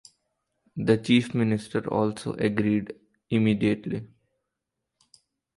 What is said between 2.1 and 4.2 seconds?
agreed immediately.